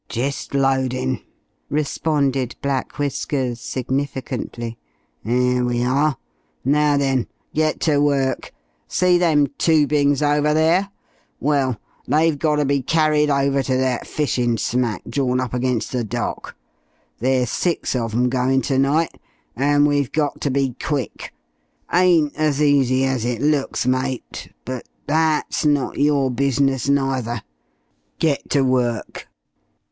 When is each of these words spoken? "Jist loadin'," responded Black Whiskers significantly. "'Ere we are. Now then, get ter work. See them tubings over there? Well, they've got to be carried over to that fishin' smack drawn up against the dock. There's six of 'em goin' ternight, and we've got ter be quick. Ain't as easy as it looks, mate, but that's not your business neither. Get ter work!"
"Jist 0.09 0.55
loadin'," 0.55 1.19
responded 1.69 2.55
Black 2.59 2.97
Whiskers 2.97 3.61
significantly. 3.61 4.79
"'Ere 5.23 5.63
we 5.63 5.83
are. 5.83 6.17
Now 6.65 6.97
then, 6.97 7.27
get 7.53 7.79
ter 7.81 7.99
work. 8.01 8.51
See 8.87 9.19
them 9.19 9.45
tubings 9.59 10.23
over 10.23 10.55
there? 10.55 10.89
Well, 11.39 11.79
they've 12.07 12.39
got 12.39 12.55
to 12.55 12.65
be 12.65 12.81
carried 12.81 13.29
over 13.29 13.61
to 13.61 13.77
that 13.77 14.07
fishin' 14.07 14.57
smack 14.57 15.03
drawn 15.07 15.39
up 15.39 15.53
against 15.53 15.91
the 15.91 16.03
dock. 16.03 16.55
There's 17.19 17.51
six 17.51 17.95
of 17.95 18.11
'em 18.15 18.27
goin' 18.27 18.63
ternight, 18.63 19.11
and 19.55 19.85
we've 19.85 20.11
got 20.11 20.41
ter 20.41 20.49
be 20.49 20.75
quick. 20.83 21.31
Ain't 21.93 22.35
as 22.35 22.59
easy 22.59 23.05
as 23.05 23.23
it 23.23 23.39
looks, 23.39 23.85
mate, 23.85 24.51
but 24.65 24.87
that's 25.05 25.63
not 25.63 25.99
your 25.99 26.31
business 26.31 26.89
neither. 26.89 27.43
Get 28.17 28.49
ter 28.49 28.63
work!" 28.63 29.27